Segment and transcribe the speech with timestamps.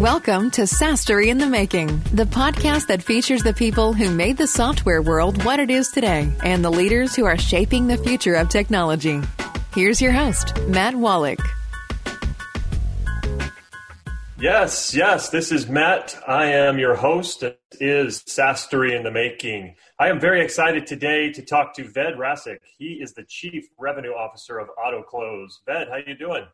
[0.00, 4.46] Welcome to SaaStory in the Making, the podcast that features the people who made the
[4.46, 8.48] software world what it is today and the leaders who are shaping the future of
[8.48, 9.20] technology.
[9.74, 11.46] Here's your host, Matt Wolach.
[14.38, 16.18] Yes, yes, this is Matt.
[16.26, 17.42] I am your host.
[17.42, 19.74] It is SaaStory in the Making.
[19.98, 22.60] I am very excited today to talk to Ved Rasic.
[22.78, 25.58] He is the Chief Revenue Officer of Autoklose.
[25.66, 26.46] Ved, how you doing?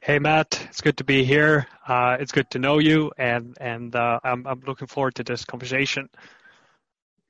[0.00, 1.66] Hey Matt, it's good to be here.
[1.86, 5.44] Uh, it's good to know you, and and uh, I'm I'm looking forward to this
[5.44, 6.08] conversation.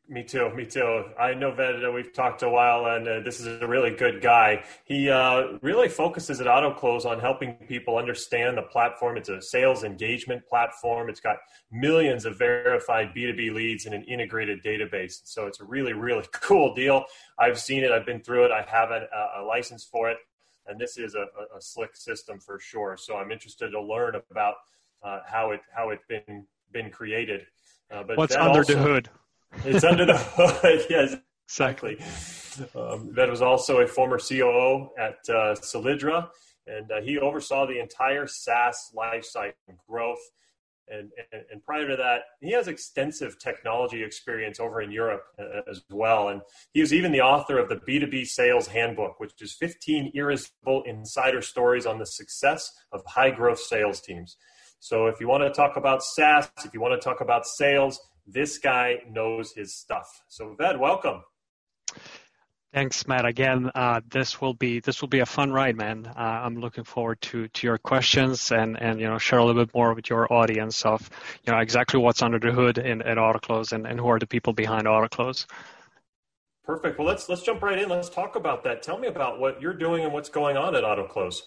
[0.07, 0.55] Me too.
[0.55, 1.05] Me too.
[1.19, 1.83] I know Ved.
[1.95, 4.63] We've talked a while, and uh, this is a really good guy.
[4.85, 9.17] He uh, really focuses at Autoklose on helping people understand the platform.
[9.17, 11.09] It's a sales engagement platform.
[11.09, 11.39] It's got
[11.73, 15.21] millions of verified B2B leads in an integrated database.
[15.25, 17.07] So it's a really, really cool deal.
[17.39, 17.91] I've seen it.
[17.91, 18.51] I've been through it.
[18.51, 19.07] I have a,
[19.39, 20.19] a license for it,
[20.67, 22.97] and this is a, a, slick system for sure.
[22.99, 24.55] So I'm interested to learn about
[25.03, 27.47] uh, how it how it's been been created.
[27.91, 29.11] Uh, but what's under also, the hood?
[29.65, 30.85] It's under the hood.
[30.91, 31.15] yes,
[31.47, 31.97] exactly.
[32.75, 36.29] Um, that was also a former COO at uh, Solidra,
[36.67, 39.53] and uh, he oversaw the entire SaaS lifecycle
[39.89, 40.19] growth.
[40.89, 45.63] And, and, and, prior to that, he has extensive technology experience over in Europe uh,
[45.71, 46.29] as well.
[46.29, 50.83] And he was even the author of the B2B Sales Handbook, which is 15 irresistible
[50.87, 54.37] insider stories on the success of high growth sales teams.
[54.79, 57.99] So if you want to talk about SaaS, if you want to talk about sales,
[58.27, 60.23] this guy knows his stuff.
[60.29, 61.23] So, Ved, welcome.
[62.75, 63.25] Thanks, Matt.
[63.25, 66.07] Again, uh, this will be this will be a fun ride, man.
[66.07, 69.65] Uh, I'm looking forward to to your questions and and you know share a little
[69.65, 71.09] bit more with your audience of
[71.47, 74.27] you know exactly what's under the hood in at Autoklose and, and who are the
[74.27, 75.47] people behind Autoklose.
[76.65, 76.99] Perfect.
[76.99, 77.89] Well, let's let's jump right in.
[77.89, 78.83] Let's talk about that.
[78.83, 81.43] Tell me about what you're doing and what's going on at Autoklose.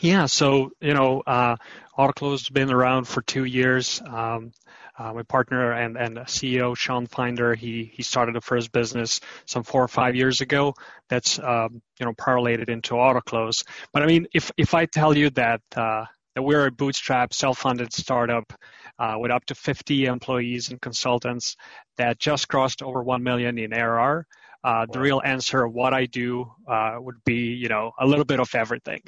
[0.00, 1.56] Yeah, so you know, uh,
[1.98, 4.02] Autoklose has been around for two years.
[4.06, 4.52] Um,
[4.98, 9.62] uh, my partner and, and CEO Sean Finder, he he started the first business some
[9.62, 10.74] four or five years ago.
[11.08, 13.64] That's um, you know parlayed into Autoklose.
[13.92, 17.92] But I mean, if if I tell you that uh, that we're a bootstrap, self-funded
[17.92, 18.52] startup
[18.98, 21.56] uh, with up to 50 employees and consultants
[21.96, 24.26] that just crossed over 1 million in ARR,
[24.66, 28.24] uh, the real answer of what I do uh, would be, you know, a little
[28.24, 29.00] bit of everything.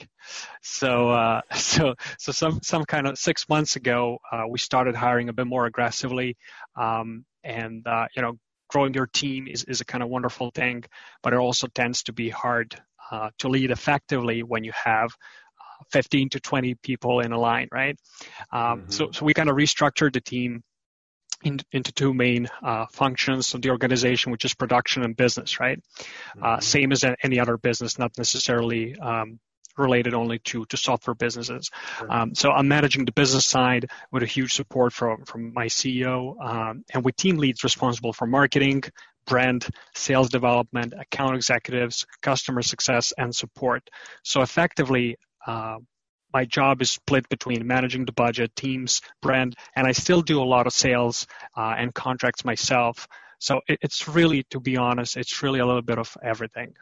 [0.62, 5.28] So, uh, so, so some some kind of six months ago, uh, we started hiring
[5.28, 6.36] a bit more aggressively,
[6.76, 10.84] um, and uh, you know, growing your team is is a kind of wonderful thing,
[11.24, 12.80] but it also tends to be hard
[13.10, 15.10] uh, to lead effectively when you have
[15.90, 17.98] 15 to 20 people in a line, right?
[18.52, 18.90] Um, mm-hmm.
[18.90, 20.62] So, so we kind of restructured the team
[21.44, 25.78] in, into two main uh, functions of the organization, which is production and business, right?
[25.78, 26.44] Uh, mm-hmm.
[26.44, 29.38] Uh, same as any other business, not necessarily um,
[29.76, 31.70] related only to, to software businesses.
[32.08, 36.34] Um, so I'm managing the business side with a huge support from, from my CEO
[36.44, 38.82] um, and with team leads responsible for marketing,
[39.26, 43.88] brand, sales development, account executives, customer success, and support.
[44.24, 45.16] So effectively,
[45.46, 45.76] uh,
[46.32, 50.44] my job is split between managing the budget, teams, brand, and I still do a
[50.44, 53.08] lot of sales uh, and contracts myself.
[53.38, 56.74] So it, it's really, to be honest, it's really a little bit of everything.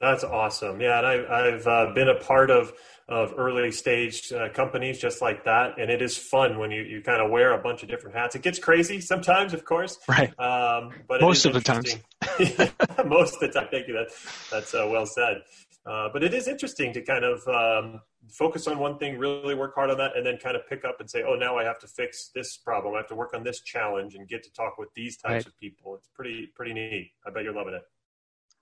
[0.00, 0.80] That's awesome.
[0.80, 2.72] Yeah, and I, have uh, been a part of
[3.08, 7.00] of early stage uh, companies just like that, and it is fun when you, you
[7.00, 8.36] kind of wear a bunch of different hats.
[8.36, 10.28] It gets crazy sometimes, of course, right?
[10.38, 11.96] Um, but most of the times,
[13.06, 13.68] most of the time.
[13.70, 13.94] Thank you.
[13.94, 14.08] That
[14.50, 15.42] that's uh, well said.
[15.86, 19.74] Uh, but it is interesting to kind of um, focus on one thing, really work
[19.74, 21.78] hard on that, and then kind of pick up and say, "Oh, now I have
[21.80, 22.94] to fix this problem.
[22.94, 25.46] I have to work on this challenge, and get to talk with these types right.
[25.46, 27.12] of people." It's pretty pretty neat.
[27.26, 27.82] I bet you're loving it.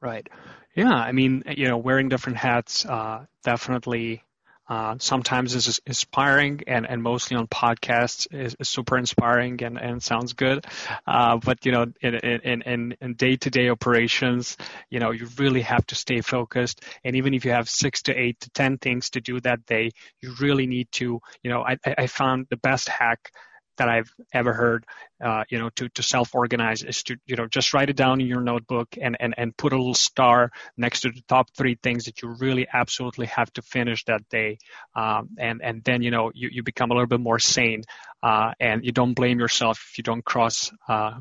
[0.01, 0.29] Right.
[0.75, 0.93] Yeah.
[0.93, 4.23] I mean, you know, wearing different hats uh, definitely
[4.69, 10.03] uh, sometimes is inspiring and, and mostly on podcasts is, is super inspiring and, and
[10.03, 10.67] sounds good.
[11.07, 14.57] Uh, but, you know, in, in, in, in day-to-day operations,
[14.91, 16.83] you know, you really have to stay focused.
[17.05, 19.91] And even if you have six to eight to 10 things to do that day,
[20.21, 23.31] you really need to, you know, I, I found the best hack
[23.77, 24.85] that I've ever heard,
[25.23, 28.27] uh, you know, to, to self-organize is to, you know, just write it down in
[28.27, 32.05] your notebook and, and, and put a little star next to the top three things
[32.05, 34.59] that you really absolutely have to finish that day.
[34.95, 37.83] Um, and, and then, you know, you, you become a little bit more sane,
[38.23, 41.21] uh, and you don't blame yourself if you don't cross, uh,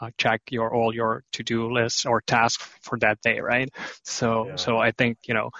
[0.00, 3.70] uh, check your all your to-do lists or tasks for that day, right?
[4.04, 4.56] So, yeah.
[4.56, 5.50] so I think you know,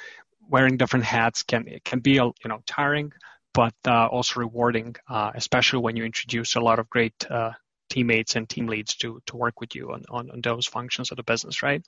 [0.48, 3.12] wearing different hats can can be you know tiring,
[3.56, 7.52] but uh, also rewarding, uh, especially when you introduce a lot of great uh,
[7.88, 11.16] teammates and team leads to to work with you on, on, on those functions of
[11.16, 11.82] the business, right?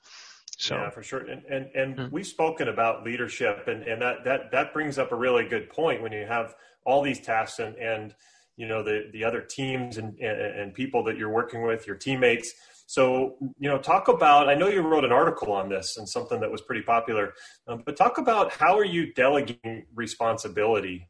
[0.57, 1.19] So yeah, for sure.
[1.19, 2.15] And and, and mm-hmm.
[2.15, 6.01] we've spoken about leadership, and, and that that that brings up a really good point
[6.01, 6.55] when you have
[6.85, 8.15] all these tasks and and
[8.57, 11.95] you know the the other teams and and, and people that you're working with, your
[11.95, 12.51] teammates.
[12.87, 16.39] So, you know, talk about, I know you wrote an article on this and something
[16.39, 17.35] that was pretty popular,
[17.67, 21.07] um, but talk about how are you delegating responsibility?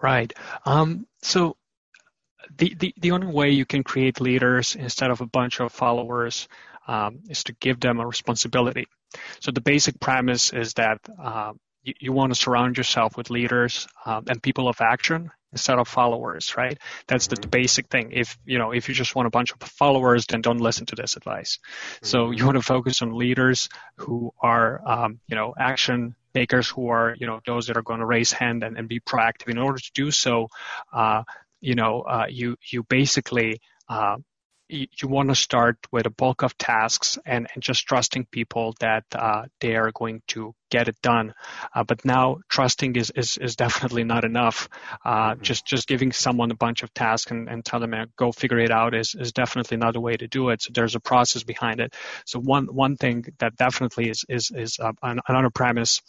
[0.00, 0.32] Right.
[0.64, 1.56] Um, so
[2.56, 6.48] the, the, the only way you can create leaders instead of a bunch of followers
[6.88, 8.86] um, is to give them a responsibility.
[9.40, 11.52] So the basic premise is that uh,
[11.82, 15.88] you, you, want to surround yourself with leaders um, and people of action instead of
[15.88, 16.78] followers, right?
[17.06, 17.50] That's the, the, mm-hmm.
[17.50, 18.12] basic thing.
[18.12, 20.96] If you know, if you just want a bunch of followers, then don't listen to
[20.96, 21.58] this advice.
[21.58, 22.06] Mm-hmm.
[22.06, 26.88] So you want to focus on leaders who are, um, you know, action makers, who
[26.88, 29.48] are, you know, those that are going to raise hand and, and be proactive.
[29.48, 30.48] In order to do so,
[30.92, 31.22] uh,
[31.60, 34.16] you know, uh, you you basically uh,
[34.70, 39.04] you, want to start with a bulk of tasks and, and just trusting people that
[39.14, 41.34] uh, they are going to get it done.
[41.74, 44.68] Uh, but now trusting is, is, is definitely not enough.
[45.04, 45.42] Uh, mm-hmm.
[45.42, 48.70] Just just giving someone a bunch of tasks and, and tell them go figure it
[48.70, 50.62] out is, is definitely not a way to do it.
[50.62, 51.94] So there's a process behind it.
[52.24, 56.00] So one one thing that definitely is is is uh, another premise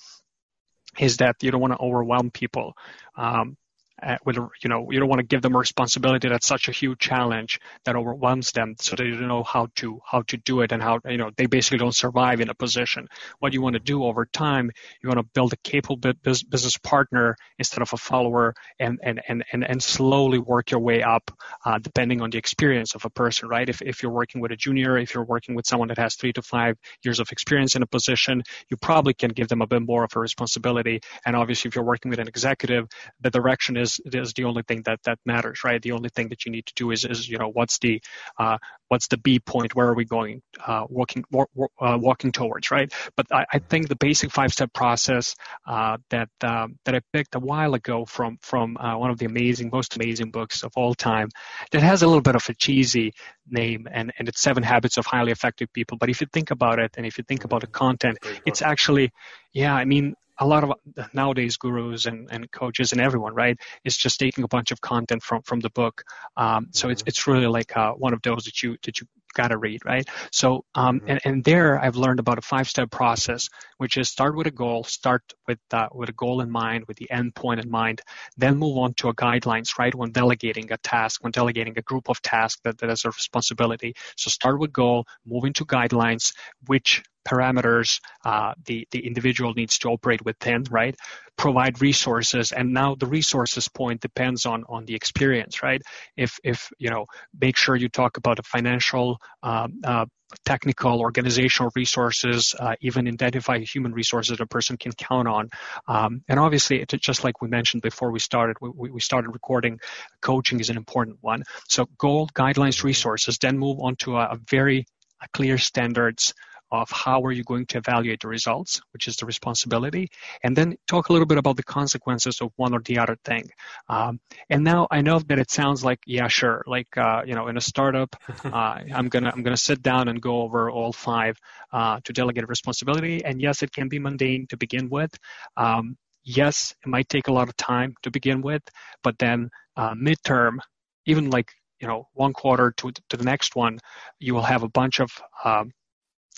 [1.00, 2.74] is that you don't want to overwhelm people.
[3.16, 3.58] Um,
[4.04, 7.00] uh, you know you don't want to give them a responsibility that's such a huge
[7.00, 10.82] challenge that overwhelms them so they don't know how to how to do it and
[10.82, 13.08] how you know they basically don't survive in a position.
[13.40, 14.72] What you want to do over time
[15.02, 19.44] you want to build a capable business partner instead of a follower and and and
[19.52, 21.32] and, and slowly work your way up
[21.66, 23.70] uh, depending on the experience of a person right?
[23.70, 26.34] If, if you're working with a junior if you're working with someone that has three
[26.34, 29.82] to five years of experience in a position you probably can give them a bit
[29.84, 31.02] more of a responsibility.
[31.26, 32.88] And obviously if you're working with an executive
[33.20, 35.82] the direction is is is the only thing that that matters, right?
[35.82, 38.02] The only thing that you need to do is is you know what's the
[38.38, 38.58] uh,
[38.88, 39.76] what's the B point?
[39.76, 40.42] Where are we going?
[40.66, 42.92] Uh, walking uh, walking towards, right?
[43.16, 45.36] But I, I think the basic five step process
[45.66, 49.26] uh, that um, that I picked a while ago from from uh, one of the
[49.26, 51.30] amazing, most amazing books of all time,
[51.72, 53.14] that has a little bit of a cheesy
[53.50, 55.98] name, and and it's Seven Habits of Highly Effective People.
[55.98, 59.12] But if you think about it, and if you think about the content, it's actually
[59.54, 60.74] yeah, I mean a lot of
[61.14, 65.22] nowadays gurus and, and coaches and everyone, right, is just taking a bunch of content
[65.22, 66.04] from, from the book.
[66.36, 66.94] Um, so mm-hmm.
[66.94, 70.08] it's, it's really like uh, one of those that you, that you gotta read, right?
[70.32, 71.10] So, um, mm-hmm.
[71.10, 74.52] and, and there I've learned about a five step process, which is start with a
[74.52, 78.02] goal, start with, uh, with a goal in mind, with the end point in mind,
[78.36, 79.94] then move on to a guidelines, right?
[79.94, 83.94] When delegating a task, when delegating a group of tasks that, that is a responsibility.
[84.18, 86.34] So start with goal, move into guidelines,
[86.66, 90.96] which parameters uh, the, the individual needs to operate within, right?
[91.38, 95.82] Provide resources, and now the resources point depends on on the experience, right?
[96.16, 97.06] If if you know,
[97.40, 99.20] make sure you talk about the financial.
[99.42, 100.06] Um, uh,
[100.46, 105.50] technical organizational resources, uh, even identify human resources a person can count on.
[105.90, 109.80] Um, and obviously, it, just like we mentioned before we started, we, we started recording,
[110.22, 111.44] coaching is an important one.
[111.68, 114.86] So goal, guidelines, resources, then move on to a, a very
[115.22, 116.34] a clear standards
[116.72, 120.10] of how are you going to evaluate the results, which is the responsibility,
[120.44, 123.50] and then talk a little bit about the consequences of one or the other thing.
[123.90, 124.20] Um,
[124.50, 127.58] and now I know that it sounds like yeah, sure, like uh, you know, in
[127.58, 128.16] a startup,
[128.46, 131.38] uh, I'm gonna I'm gonna sit down and go over all five
[131.74, 133.24] uh, to delegate responsibility.
[133.24, 135.14] And yes, it can be mundane to begin with.
[135.58, 138.64] Um, yes, it might take a lot of time to begin with,
[139.04, 140.58] but then uh, midterm,
[141.06, 143.80] even like you know one quarter to, to the next one,
[144.20, 145.12] you will have a bunch of
[145.44, 145.72] um,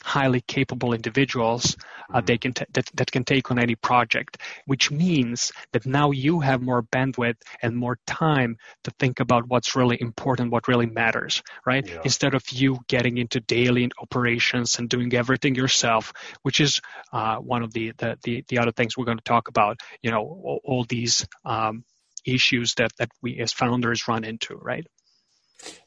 [0.01, 1.77] highly capable individuals
[2.13, 6.11] uh, they can t- that, that can take on any project which means that now
[6.11, 10.85] you have more bandwidth and more time to think about what's really important what really
[10.85, 11.87] matters right?
[11.87, 12.01] Yeah.
[12.03, 16.81] instead of you getting into daily operations and doing everything yourself which is
[17.11, 20.11] uh, one of the, the, the the other things we're going to talk about you
[20.11, 21.83] know all, all these um,
[22.25, 24.87] issues that that we as founders run into right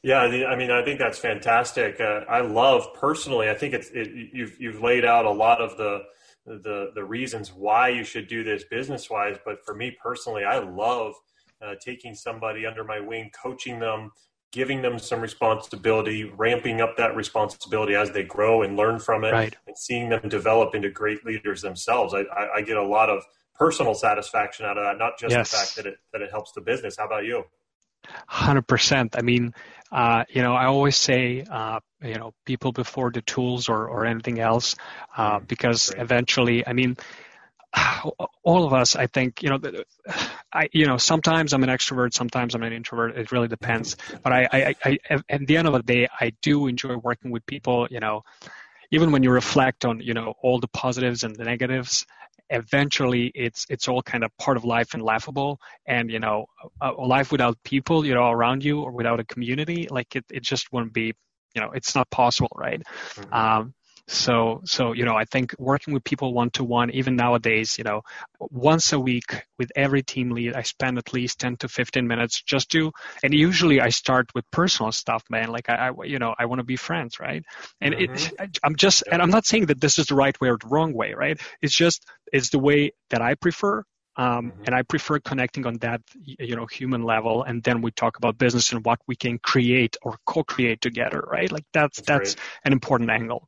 [0.03, 1.99] yeah, I mean, I think that's fantastic.
[1.99, 3.49] Uh, I love personally.
[3.49, 6.03] I think it's it, you've you've laid out a lot of the
[6.45, 9.37] the the reasons why you should do this business wise.
[9.43, 11.13] But for me personally, I love
[11.61, 14.11] uh, taking somebody under my wing, coaching them,
[14.51, 19.31] giving them some responsibility, ramping up that responsibility as they grow and learn from it,
[19.31, 19.55] right.
[19.67, 22.13] and seeing them develop into great leaders themselves.
[22.13, 23.23] I, I, I, get a lot of
[23.55, 25.51] personal satisfaction out of that, not just yes.
[25.51, 26.95] the fact that it that it helps the business.
[26.97, 27.43] How about you?
[28.27, 29.15] Hundred percent.
[29.17, 29.53] I mean,
[29.91, 34.05] uh, you know, I always say, uh, you know, people before the tools or or
[34.05, 34.75] anything else,
[35.15, 35.45] uh, mm-hmm.
[35.45, 36.97] because eventually, I mean,
[38.43, 39.59] all of us, I think, you know,
[40.51, 43.17] I, you know, sometimes I'm an extrovert, sometimes I'm an introvert.
[43.17, 43.97] It really depends.
[44.23, 44.99] But I, I, I,
[45.29, 47.87] at the end of the day, I do enjoy working with people.
[47.89, 48.23] You know,
[48.91, 52.05] even when you reflect on, you know, all the positives and the negatives,
[52.49, 55.59] eventually it's it's all kind of part of life and laughable.
[55.85, 56.45] And you know,
[56.81, 60.25] a, a life without people, you know, around you or without a community, like it,
[60.31, 61.13] it just wouldn't be,
[61.55, 62.81] you know, it's not possible, right?
[63.15, 63.33] Mm-hmm.
[63.33, 63.73] Um,
[64.09, 67.83] so, so, you know, I think working with people one to one, even nowadays, you
[67.83, 68.03] know,
[68.39, 72.41] once a week with every team lead, I spend at least 10 to 15 minutes
[72.41, 75.49] just to, and usually I start with personal stuff, man.
[75.49, 77.43] Like I, I you know, I want to be friends, right?
[77.81, 78.43] And mm-hmm.
[78.43, 80.67] it, I'm just, and I'm not saying that this is the right way or the
[80.67, 81.37] wrong way, right?
[81.61, 83.83] It's just, it's the way that I prefer.
[84.15, 84.63] Um, mm-hmm.
[84.65, 88.39] and I prefer connecting on that, you know, human level, and then we talk about
[88.39, 91.51] business and what we can create or co-create together, right?
[91.51, 92.35] Like that's that's, that's
[92.65, 93.47] an important angle.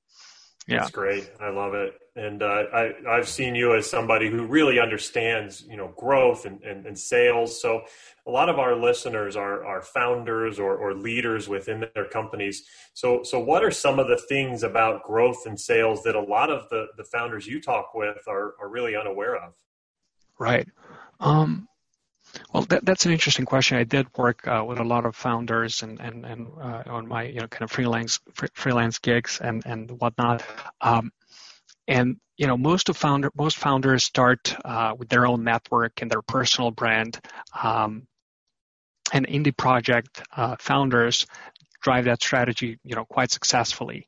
[0.69, 0.79] Yeah.
[0.79, 1.31] That's great.
[1.39, 1.95] I love it.
[2.15, 6.61] And uh, I, I've seen you as somebody who really understands, you know, growth and,
[6.61, 7.59] and, and sales.
[7.59, 7.83] So
[8.27, 12.65] a lot of our listeners are, are founders or, or leaders within their companies.
[12.93, 16.51] So, so what are some of the things about growth and sales that a lot
[16.51, 19.55] of the, the founders you talk with are, are really unaware of?
[20.37, 20.67] Right.
[21.21, 21.68] Um,
[22.53, 23.77] well, that, that's an interesting question.
[23.77, 27.23] I did work uh, with a lot of founders and and and uh, on my
[27.23, 28.19] you know kind of freelance
[28.53, 30.43] freelance gigs and and whatnot.
[30.81, 31.11] Um,
[31.87, 36.09] and you know most of founder most founders start uh, with their own network and
[36.09, 37.19] their personal brand.
[37.61, 38.07] Um,
[39.11, 41.25] and indie project uh, founders
[41.81, 44.07] drive that strategy you know quite successfully.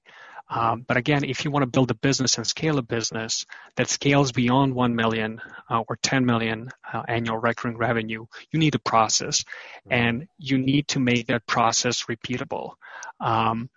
[0.51, 3.45] Um, but again, if you want to build a business and scale a business
[3.77, 8.75] that scales beyond 1 million uh, or 10 million uh, annual recurring revenue, you need
[8.75, 9.93] a process mm-hmm.
[9.93, 12.73] and you need to make that process repeatable.
[13.21, 13.69] Um,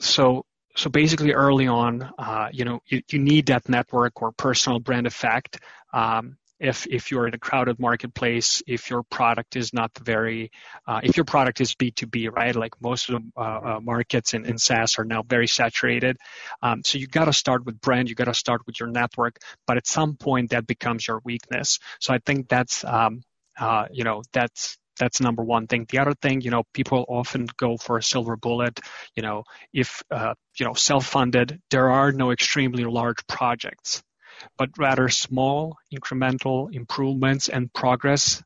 [0.00, 0.44] so,
[0.76, 5.06] so basically early on, uh, you know, you, you need that network or personal brand
[5.06, 5.60] effect
[5.92, 10.52] um, if if you're in a crowded marketplace, if your product is not very,
[10.86, 12.54] uh, if your product is B2B, right?
[12.54, 16.18] Like most of the uh, uh, markets in, in SaaS are now very saturated.
[16.62, 19.38] Um, so you got to start with brand, you got to start with your network,
[19.66, 21.78] but at some point that becomes your weakness.
[21.98, 23.22] So I think that's, um,
[23.58, 25.86] uh, you know, that's that's number one thing.
[25.88, 28.78] The other thing, you know, people often go for a silver bullet.
[29.16, 34.02] You know, if uh, you know self-funded, there are no extremely large projects
[34.58, 38.42] but rather small incremental improvements and progress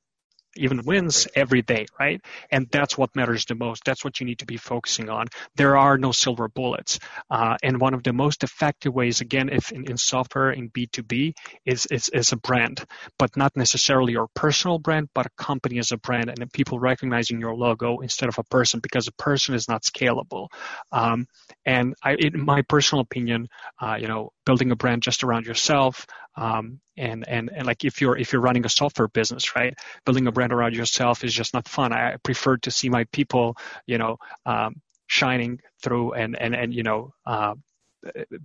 [0.56, 2.20] even wins every day, right?
[2.50, 3.84] And that's what matters the most.
[3.84, 5.26] That's what you need to be focusing on.
[5.56, 6.98] There are no silver bullets.
[7.30, 11.34] Uh, and one of the most effective ways, again, if in, in software in B2B
[11.64, 12.84] is, is, is a brand,
[13.18, 17.40] but not necessarily your personal brand, but a company as a brand and people recognizing
[17.40, 20.48] your logo instead of a person because a person is not scalable.
[20.92, 21.26] Um,
[21.66, 23.48] and I, in my personal opinion,
[23.80, 28.00] uh, you know, building a brand just around yourself, um, and, and, and like if
[28.00, 29.74] you're, if you're running a software business, right,
[30.04, 31.92] building a brand around yourself is just not fun.
[31.92, 36.82] I prefer to see my people, you know, um, shining through and, and, and, you
[36.82, 37.54] know, uh,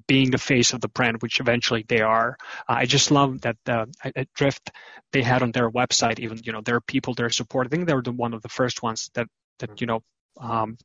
[0.08, 2.38] being the face of the brand, which eventually they are.
[2.68, 4.72] Uh, I just love that uh, at Drift
[5.12, 7.68] they had on their website even you know there are people there support.
[7.68, 9.28] I think they were the one of the first ones that
[9.60, 10.02] that you know
[10.40, 10.78] um,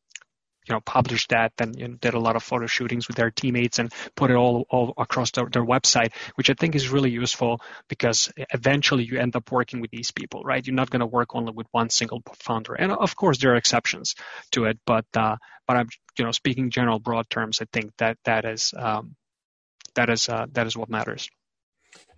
[0.66, 3.30] you know published that and you know, did a lot of photo shootings with their
[3.30, 7.10] teammates and put it all all across their, their website which i think is really
[7.10, 10.66] useful because eventually you end up working with these people right?
[10.66, 12.74] You're not going to work only with one single founder.
[12.74, 14.14] And of course there are exceptions
[14.52, 18.18] to it but uh, but i'm you know speaking general broad terms i think that
[18.24, 19.16] that is um,
[19.94, 21.28] that is uh, that is what matters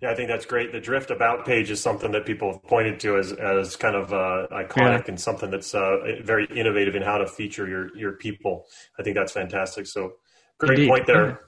[0.01, 0.71] yeah, I think that's great.
[0.71, 4.13] The Drift About page is something that people have pointed to as, as kind of
[4.13, 5.03] uh, iconic yeah.
[5.07, 8.65] and something that's uh, very innovative in how to feature your, your people.
[8.99, 9.87] I think that's fantastic.
[9.87, 10.13] So,
[10.59, 10.89] great Indeed.
[10.89, 11.41] point there.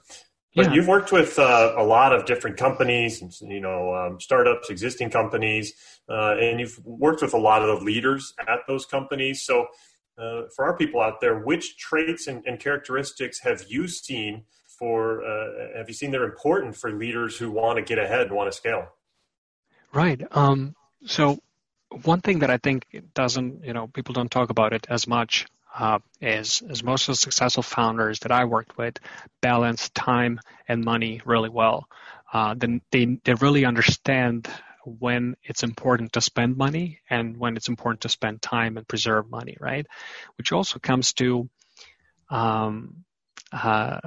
[0.56, 0.72] But yeah.
[0.72, 5.72] you've worked with uh, a lot of different companies, you know, um, startups, existing companies,
[6.08, 9.42] uh, and you've worked with a lot of the leaders at those companies.
[9.42, 9.66] So,
[10.18, 14.44] uh, for our people out there, which traits and, and characteristics have you seen
[14.80, 18.32] for uh, have you seen they're important for leaders who want to get ahead and
[18.32, 18.88] want to scale
[19.92, 20.74] right um,
[21.06, 21.38] so
[22.02, 22.84] one thing that i think
[23.14, 25.46] doesn't you know people don't talk about it as much
[25.78, 28.98] uh, is, is most of the successful founders that I worked with
[29.40, 31.88] balance time and money really well.
[32.32, 34.48] Uh, then they, they really understand
[34.84, 39.30] when it's important to spend money and when it's important to spend time and preserve
[39.30, 39.86] money, right?
[40.38, 41.48] Which also comes to
[42.30, 43.04] um,
[43.52, 43.98] uh,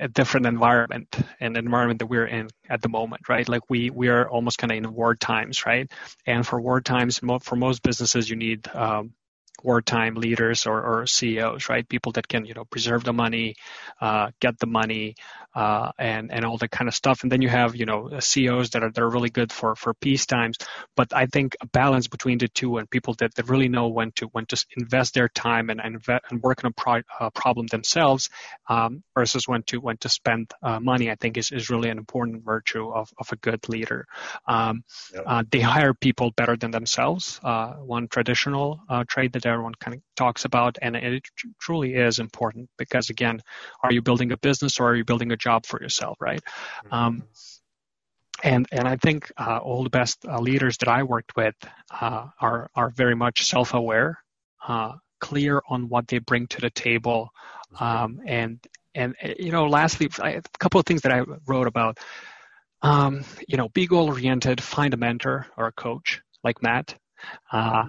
[0.00, 3.48] a different environment an environment that we're in at the moment right?
[3.48, 5.90] Like we we are almost kind of in war times right?
[6.26, 9.14] And for war times for most businesses you need um,
[9.64, 11.88] wartime leaders or, or CEOs, right?
[11.88, 13.56] People that can, you know, preserve the money,
[14.00, 15.16] uh, get the money,
[15.54, 17.22] uh, and and all that kind of stuff.
[17.22, 19.94] And then you have, you know, CEOs that are that are really good for for
[19.94, 20.58] peace times.
[20.96, 24.12] But I think a balance between the two and people that, that really know when
[24.12, 27.66] to when to invest their time and and, and work on a pro, uh, problem
[27.68, 28.30] themselves
[28.68, 31.98] um, versus when to when to spend uh, money, I think is is really an
[31.98, 34.06] important virtue of of a good leader.
[34.46, 35.22] Um, yep.
[35.26, 37.40] Uh, they hire people better than themselves.
[37.42, 41.24] Uh, one traditional trait that everyone kind of talks about, and it
[41.60, 43.40] truly is important because again,
[43.82, 46.42] are you building a business or are you building a job for yourself, right?
[46.84, 46.94] Mm-hmm.
[46.94, 47.22] Um,
[48.42, 51.54] and and I think uh, all the best uh, leaders that I worked with
[51.90, 54.18] uh, are are very much self-aware,
[54.66, 57.30] uh, clear on what they bring to the table,
[57.78, 58.58] um, and
[58.94, 61.98] and you know, lastly, I, a couple of things that I wrote about.
[62.82, 64.62] Um, you know, be goal oriented.
[64.62, 66.94] Find a mentor or a coach like Matt.
[67.52, 67.86] Uh,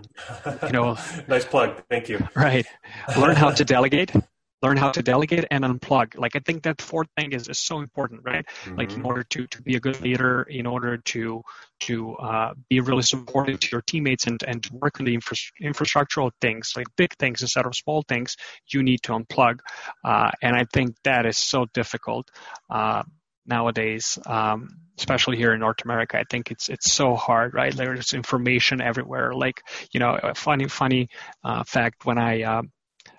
[0.63, 1.81] you know, nice plug.
[1.89, 2.27] Thank you.
[2.35, 2.65] Right.
[3.17, 4.11] Learn how to delegate.
[4.61, 6.17] Learn how to delegate and unplug.
[6.17, 8.45] Like I think that fourth thing is, is so important, right?
[8.63, 8.77] Mm-hmm.
[8.77, 11.43] Like in order to, to be a good leader, in order to
[11.81, 15.37] to uh, be really supportive to your teammates and, and to work on the infra-
[15.61, 18.37] infrastructural things, like big things instead of small things,
[18.69, 19.59] you need to unplug.
[20.03, 22.31] Uh, and I think that is so difficult.
[23.45, 26.17] Uh, nowadays, um, especially here in North America.
[26.17, 27.75] I think it's it's so hard, right?
[27.75, 29.33] There's information everywhere.
[29.33, 31.09] Like you know, a funny funny
[31.43, 32.43] uh, fact when I.
[32.43, 32.71] Um,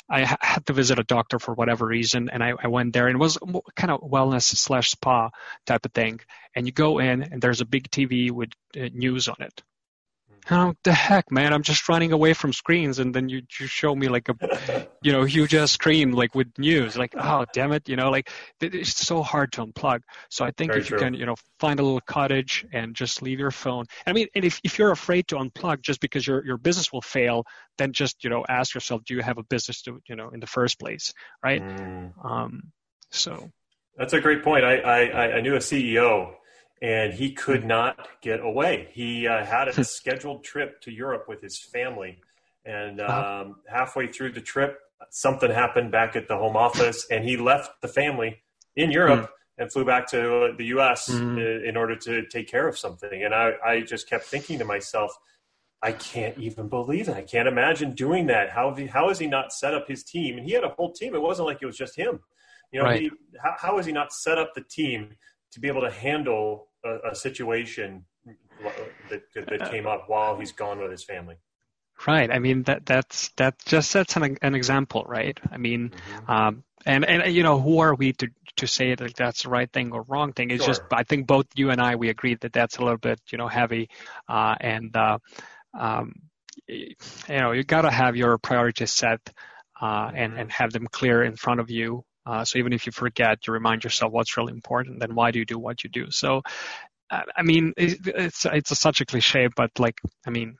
[0.08, 3.16] I had to visit a doctor for whatever reason, and I, I went there, and
[3.16, 3.38] it was
[3.74, 5.30] kind of wellness slash spa
[5.64, 6.20] type of thing.
[6.54, 9.64] And you go in, and there's a big TV with uh, news on it,
[10.50, 12.98] oh, the heck, man, I'm just running away from screens.
[12.98, 16.48] And then you, you show me like a, you know, huge ass screen, like with
[16.58, 20.00] news, like, oh, damn it, you know, like it's so hard to unplug.
[20.30, 20.98] So I think Very if true.
[20.98, 23.86] you can, you know, find a little cottage and just leave your phone.
[24.06, 27.02] I mean, and if, if you're afraid to unplug just because your, your business will
[27.02, 27.44] fail,
[27.78, 30.40] then just, you know, ask yourself, do you have a business to, you know, in
[30.40, 31.12] the first place?
[31.42, 31.62] Right.
[31.62, 32.12] Mm.
[32.24, 32.72] Um,
[33.10, 33.50] so.
[33.96, 34.64] That's a great point.
[34.64, 36.34] I, I, I knew a CEO
[36.82, 37.68] and he could hmm.
[37.68, 38.88] not get away.
[38.92, 42.20] He uh, had a scheduled trip to Europe with his family,
[42.64, 43.44] and uh-huh.
[43.46, 44.78] um, halfway through the trip,
[45.10, 48.42] something happened back at the home office, and he left the family
[48.74, 49.28] in Europe mm.
[49.58, 51.08] and flew back to the U.S.
[51.08, 51.38] Mm.
[51.38, 53.24] in, in, order to take care of something.
[53.24, 55.12] And I, I just kept thinking to myself.
[55.82, 57.14] I can't even believe it.
[57.14, 58.50] I can't imagine doing that.
[58.50, 60.38] How he, how has he not set up his team?
[60.38, 61.14] And he had a whole team.
[61.14, 62.20] It wasn't like it was just him.
[62.72, 63.02] You know, right.
[63.02, 63.10] he,
[63.40, 65.16] how, how has he not set up the team
[65.56, 68.04] to be able to handle a, a situation
[69.10, 71.36] that, that came up while he's gone with his family.
[72.06, 72.30] Right.
[72.30, 75.40] I mean that that's that just sets an an example, right?
[75.50, 76.30] I mean, mm-hmm.
[76.30, 79.72] um, and and you know who are we to to say that that's the right
[79.72, 80.50] thing or wrong thing?
[80.50, 80.74] It's sure.
[80.74, 83.38] just I think both you and I we agreed that that's a little bit you
[83.38, 83.88] know heavy,
[84.28, 85.18] uh, and uh,
[85.72, 86.20] um,
[86.68, 86.96] you
[87.28, 89.20] know you got to have your priorities set
[89.80, 90.40] uh, and mm-hmm.
[90.42, 93.52] and have them clear in front of you uh, so even if you forget, you
[93.52, 96.10] remind yourself what's really important, then why do you do what you do?
[96.10, 96.42] So,
[97.10, 100.56] uh, I mean, it's it's a, such a cliche, but like, I mean,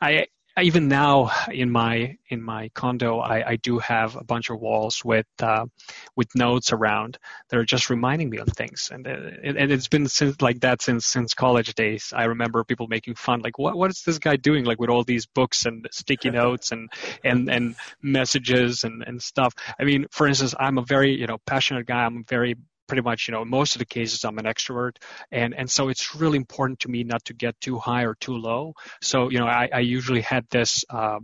[0.00, 0.26] I
[0.60, 5.02] even now in my in my condo I, I do have a bunch of walls
[5.04, 5.66] with uh,
[6.14, 8.90] with notes around that are just reminding me of things.
[8.92, 12.12] And uh, it, and it's been since like that since since college days.
[12.14, 14.64] I remember people making fun like what what is this guy doing?
[14.64, 16.90] Like with all these books and sticky notes and
[17.24, 19.54] and and messages and and stuff.
[19.78, 22.04] I mean for instance I'm a very you know passionate guy.
[22.04, 22.56] I'm very
[22.92, 24.96] pretty much, you know, most of the cases I'm an extrovert.
[25.30, 28.36] And, and so it's really important to me not to get too high or too
[28.36, 28.74] low.
[29.00, 31.20] So, you know, I, I usually had this, uh,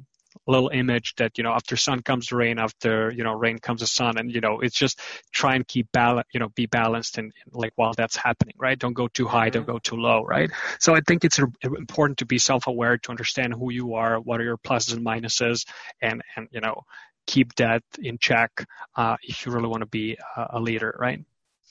[0.46, 3.86] little image that you know after sun comes rain after you know rain comes the
[3.86, 5.00] sun and you know it's just
[5.32, 8.92] try and keep balance you know be balanced and like while that's happening right don't
[8.92, 9.72] go too high don't mm-hmm.
[9.72, 13.72] go too low right so i think it's important to be self-aware to understand who
[13.72, 15.66] you are what are your pluses and minuses
[16.00, 16.84] and and you know
[17.26, 18.64] keep that in check
[18.96, 21.24] uh, if you really want to be a, a leader right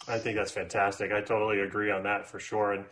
[0.08, 1.12] I think that's fantastic.
[1.12, 2.74] I totally agree on that for sure.
[2.74, 2.86] And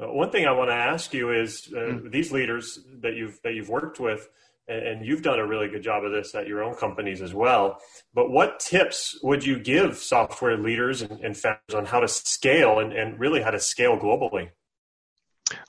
[0.00, 2.10] uh, one thing I want to ask you is uh, mm.
[2.10, 4.28] these leaders that you've that you've worked with,
[4.68, 7.34] and, and, you've done a really good job of this at your own companies as
[7.34, 7.78] well.
[8.14, 12.78] But what tips would you give software leaders and, and founders on how to scale
[12.78, 14.50] and, and really how to scale globally?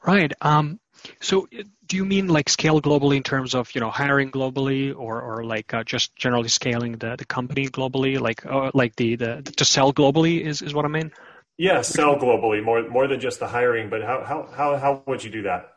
[0.05, 0.31] Right.
[0.41, 0.79] Um,
[1.19, 1.47] so,
[1.85, 5.43] do you mean like scale globally in terms of you know hiring globally, or or
[5.43, 9.65] like uh, just generally scaling the, the company globally, like uh, like the, the to
[9.65, 11.11] sell globally is, is what I mean?
[11.57, 13.89] Yeah, sell globally more more than just the hiring.
[13.89, 15.73] But how how how how would you do that?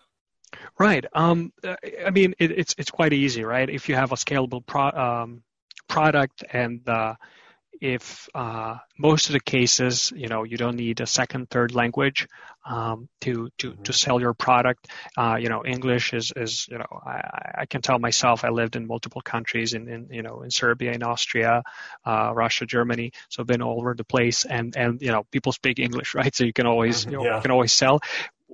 [0.79, 1.05] Right.
[1.13, 1.53] Um,
[2.05, 3.69] I mean, it, it's it's quite easy, right?
[3.69, 5.43] If you have a scalable pro, um,
[5.89, 7.15] product and uh,
[7.81, 12.29] if uh, most of the cases, you know, you don't need a second, third language
[12.65, 13.83] um, to to mm-hmm.
[13.83, 14.89] to sell your product.
[15.17, 18.77] Uh, you know, English is is you know, I, I can tell myself I lived
[18.77, 21.63] in multiple countries in, in you know in Serbia, in Austria,
[22.05, 25.53] uh, Russia, Germany, so I've been all over the place, and and you know, people
[25.53, 26.35] speak English, right?
[26.35, 27.11] So you can always mm-hmm.
[27.11, 27.37] you know, yeah.
[27.37, 28.01] you can always sell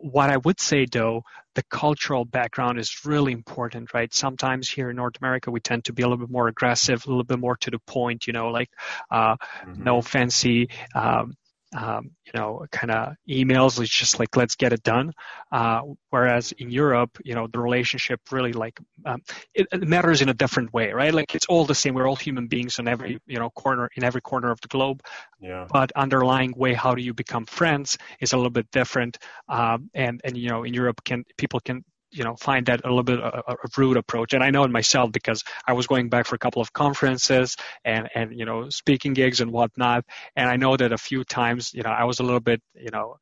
[0.02, 1.22] what I would say though,
[1.54, 4.12] the cultural background is really important, right?
[4.12, 7.08] Sometimes here in North America, we tend to be a little bit more aggressive, a
[7.08, 8.70] little bit more to the point, you know, like
[9.10, 9.84] uh, mm-hmm.
[9.84, 11.36] no fancy um,
[11.74, 13.80] um, you know, kind of emails.
[13.80, 15.12] It's just like, let's get it done.
[15.50, 19.20] Uh, whereas in Europe, you know, the relationship really like, um,
[19.54, 21.12] it, it, matters in a different way, right?
[21.12, 21.94] Like it's all the same.
[21.94, 25.02] We're all human beings in every, you know, corner, in every corner of the globe.
[25.40, 25.66] Yeah.
[25.70, 29.18] But underlying way, how do you become friends is a little bit different.
[29.48, 32.88] Um, and, and, you know, in Europe can, people can you know find that a
[32.88, 36.08] little bit a, a, rude approach and i know it myself because i was going
[36.08, 40.04] back for a couple of conferences and and you know speaking gigs and whatnot
[40.36, 42.90] and i know that a few times you know i was a little bit you
[42.90, 43.16] know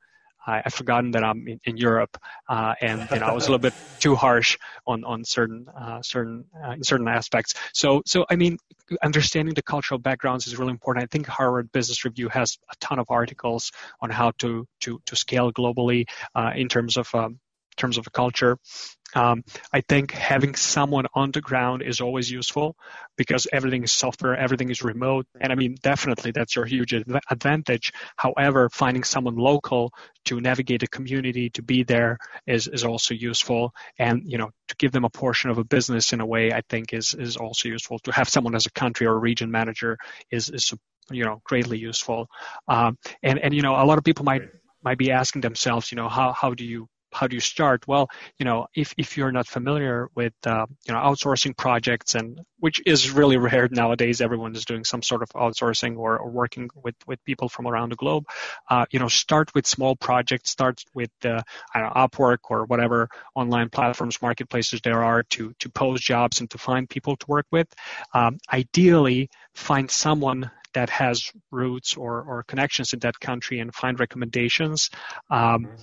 [0.47, 2.17] I, have forgotten that I'm in, in Europe,
[2.49, 6.03] uh, and you know I was a little bit too harsh on on certain uh,
[6.03, 7.55] certain uh, in certain aspects.
[7.73, 8.59] So so I mean,
[9.03, 11.05] understanding the cultural backgrounds is really important.
[11.05, 15.17] I think Harvard Business Review has a ton of articles on how to to to
[15.17, 17.39] scale globally uh, in terms of um,
[17.77, 18.59] terms of the culture.
[19.15, 22.77] Um, I think having someone on the ground is always useful
[23.17, 27.93] because everything is software, everything is remote, and I mean definitely that's your huge advantage.
[28.17, 29.93] However, finding someone local
[30.27, 34.77] to navigate a community, to be there, is is also useful, and you know to
[34.77, 37.69] give them a portion of a business in a way I think is is also
[37.69, 37.99] useful.
[38.01, 39.99] To have someone as a country or region manager
[40.31, 40.73] is is
[41.11, 42.29] you know greatly useful,
[42.69, 44.43] um, and and you know a lot of people might
[44.83, 47.87] might be asking themselves, you know, how how do you how do you start?
[47.87, 52.41] Well, you know, if, if you're not familiar with, uh, you know, outsourcing projects and
[52.59, 56.69] which is really rare nowadays, everyone is doing some sort of outsourcing or, or working
[56.75, 58.27] with, with people from around the globe.
[58.69, 61.41] Uh, you know, start with small projects, start with, uh,
[61.75, 66.41] I don't know, Upwork or whatever online platforms, marketplaces there are to, to post jobs
[66.41, 67.69] and to find people to work with.
[68.15, 73.99] Um, ideally, find someone that has roots or, or connections in that country and find
[73.99, 74.91] recommendations.
[75.29, 75.83] Um, mm-hmm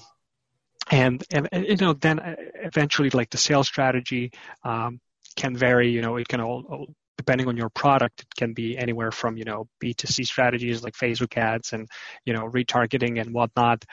[0.92, 4.32] and, and, and you know then uh, eventually like the sales strategy
[4.64, 5.00] um,
[5.36, 9.12] can vary you know it can all depending on your product it can be anywhere
[9.12, 11.88] from you know b2c strategies like facebook ads and
[12.26, 13.84] you know retargeting and whatnot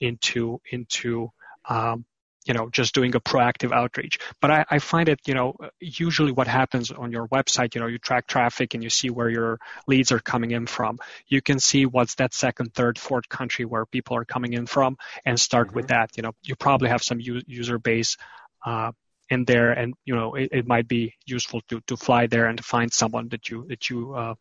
[0.00, 1.30] into into
[1.68, 2.04] um,
[2.48, 4.18] you know just doing a proactive outreach.
[4.40, 7.86] But I, I, find it you know usually what happens on your website you know
[7.86, 10.98] you track traffic and you see where your leads are coming in from.
[11.28, 14.96] You can see what's that second third fourth country where people are coming in from
[15.24, 15.76] and start mm-hmm.
[15.76, 16.16] with that.
[16.16, 18.16] You know you probably have some u- user base
[18.64, 18.92] uh,
[19.28, 22.58] in there and you know it, it, might be useful to to fly there and
[22.58, 24.34] to find someone that you that you uh,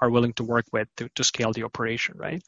[0.00, 2.42] are willing to work with to, to scale the operation right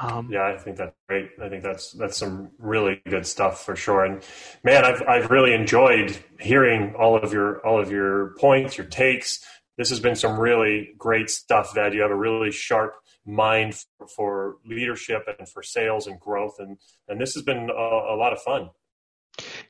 [0.00, 1.30] um, yeah, I think that's great.
[1.40, 4.04] I think that's that's some really good stuff for sure.
[4.04, 4.22] And
[4.64, 9.44] man, I've I've really enjoyed hearing all of your all of your points, your takes.
[9.78, 11.74] This has been some really great stuff.
[11.74, 16.56] That you have a really sharp mind for, for leadership and for sales and growth,
[16.58, 16.78] and
[17.08, 18.70] and this has been a, a lot of fun.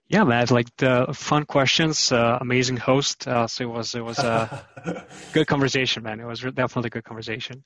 [0.06, 3.26] Yeah, man, like the fun questions, uh, amazing host.
[3.26, 6.20] Uh, so it was it was a good conversation, man.
[6.20, 7.64] It was definitely a good conversation.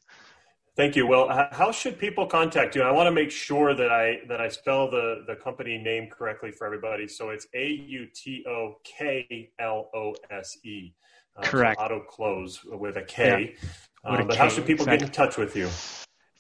[0.78, 1.08] Thank you.
[1.08, 2.82] Well, how should people contact you?
[2.82, 6.52] I want to make sure that I that I spell the the company name correctly
[6.52, 7.08] for everybody.
[7.08, 10.92] So it's A U T O K L O S E.
[11.36, 11.80] Uh, Correct.
[11.80, 13.56] So auto close with a K.
[13.58, 13.68] Yeah.
[14.08, 15.08] Um, but K, how should people exactly.
[15.08, 15.68] get in touch with you?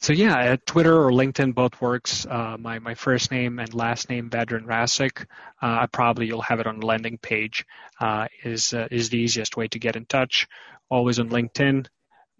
[0.00, 2.24] So yeah, Twitter or LinkedIn both works.
[2.24, 5.26] Uh, my my first name and last name Vedran Rasic.
[5.60, 7.66] Uh, probably you'll have it on the landing page.
[8.00, 10.46] Uh, is uh, is the easiest way to get in touch.
[10.88, 11.88] Always on LinkedIn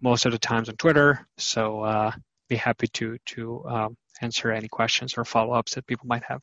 [0.01, 1.27] most of the times on Twitter.
[1.37, 2.11] So uh,
[2.47, 6.41] be happy to to um, answer any questions or follow ups that people might have.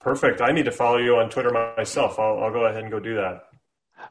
[0.00, 0.40] Perfect.
[0.40, 2.18] I need to follow you on Twitter myself.
[2.18, 3.42] I'll, I'll go ahead and go do that.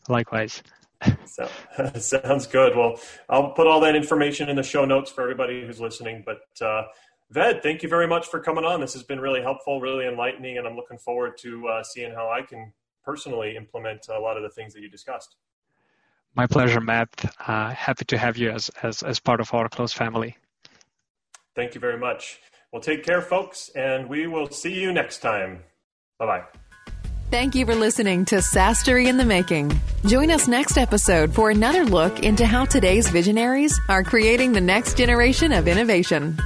[0.08, 0.64] Likewise.
[1.26, 1.50] so,
[1.96, 2.78] sounds good.
[2.78, 6.24] Well, I'll put all that information in the show notes for everybody who's listening.
[6.26, 6.84] But uh,
[7.30, 8.80] Ved, thank you very much for coming on.
[8.80, 12.30] This has been really helpful, really enlightening, and I'm looking forward to uh, seeing how
[12.30, 12.72] I can
[13.04, 15.36] personally implement a lot of the things that you discussed.
[16.36, 17.10] My pleasure, Matt.
[17.46, 20.38] Uh, happy to have you as, as, as part of our close family.
[21.56, 22.40] Thank you very much.
[22.72, 25.64] Well, take care, folks, and we will see you next time.
[26.18, 26.44] Bye bye.
[27.30, 29.72] Thank you for listening to SaaStory in the Making.
[30.06, 34.98] Join us next episode for another look into how today's visionaries are creating the next
[34.98, 36.38] generation of innovation.